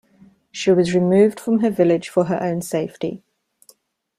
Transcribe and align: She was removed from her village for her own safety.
She 0.49 0.71
was 0.71 0.95
removed 0.95 1.39
from 1.39 1.59
her 1.59 1.69
village 1.69 2.09
for 2.09 2.23
her 2.23 2.41
own 2.41 2.63
safety. 2.63 3.21